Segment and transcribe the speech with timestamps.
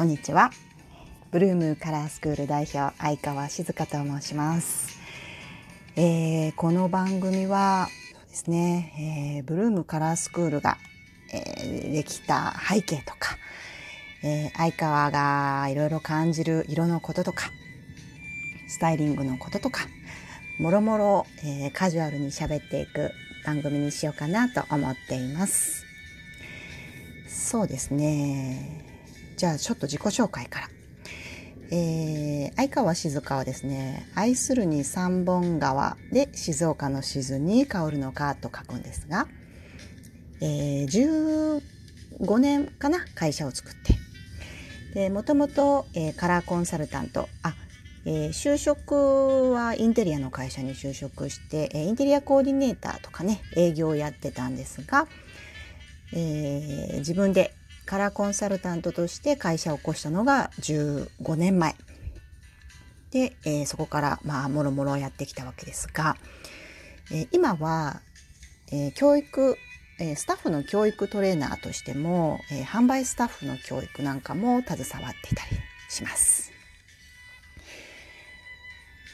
[0.00, 0.50] こんにちは。
[1.30, 4.98] ブルームカラースクール代表相川静香と申します、
[5.94, 10.78] えー、この番組はそうですね、えー、ブルームカラースクールが、
[11.34, 13.36] えー、できた背景とか、
[14.24, 17.50] えー、相川がいろいろ感じる色のこととか
[18.68, 19.82] スタイリングのこととか
[20.58, 23.10] もろもろ、えー、カジュアルに喋っていく
[23.44, 25.84] 番組にしようかなと思っています。
[27.28, 28.89] そうですね。
[29.40, 30.68] じゃあちょっと自己紹介から。
[31.72, 39.28] えー、相川静香はですね愛するに三本川で静岡の静に香るのかと書くんですが、
[40.42, 41.60] えー、
[42.20, 43.94] 15年かな会社を作って
[44.94, 47.54] でもともと、えー、カラーコンサルタントあ、
[48.04, 55.06] えー、就職はインテリアの会社に就職して、えー、インテリアコーディネーターとかね営業をやってたんですが、
[56.12, 57.54] えー、自分で
[57.90, 61.74] カラーコンサルタントとして会社を起こしたのが15年前。
[63.10, 66.16] で、えー、そこからまあもろもろやってきたわけですが、
[67.10, 68.00] えー、今は、
[68.70, 69.56] えー、教育、
[69.98, 75.56] えスタッフの教育トレーナーとしても、え販売スタッフの教育なんかも携わっていたり
[75.88, 76.52] します。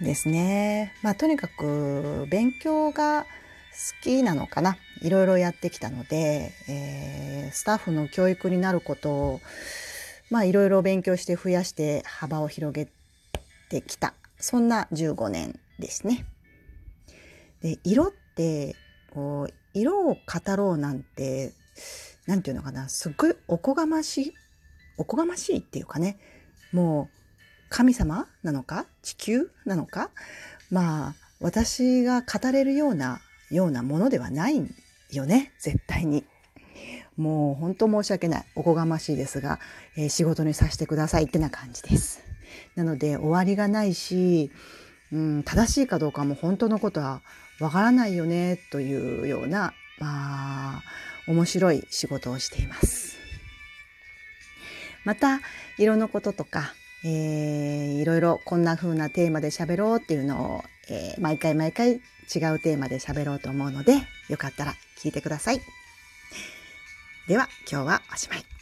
[0.00, 0.94] ですね。
[1.02, 3.28] まあとにかく勉強が好
[4.04, 9.40] きなのかないろいろやってきたので、えー、スタッフの教育になることを
[10.30, 12.88] まあいろいろ勉強して増やして幅を広げ
[13.68, 14.14] てきた。
[14.38, 16.26] そんな15年ですね。
[17.62, 18.76] で色って
[19.12, 21.52] こう色を語ろうなんて
[22.26, 22.88] 何て言うのかな。
[22.88, 24.34] すっごいおこがましい
[24.96, 26.18] おこがましいっていうかね。
[26.72, 27.16] もう
[27.68, 28.86] 神様なのか？
[29.02, 30.10] 地球なのか？
[30.70, 34.74] まあ私が語れるようなようなものではないん
[35.16, 36.24] よね絶対に。
[37.16, 39.60] もう本当申し訳ないおこがましいですが、
[39.96, 42.22] えー、仕事にさせてくださいってな感じです。
[42.76, 44.50] なので終わりがないし、
[45.12, 47.20] うん、正しいかどうかも本当のことは
[47.60, 50.82] わからないよねというようなまあ
[51.28, 53.18] 面白い仕事をしています。
[55.04, 55.40] また
[55.78, 62.00] 色のこととか、えー、いろいろこんな風なテーマで喋ろうっていうのを、えー、毎回毎回違う
[62.58, 63.94] テーマで喋ろうと思うので
[64.28, 65.60] よかったら聞いてください。
[67.28, 68.59] では今日はおしまい。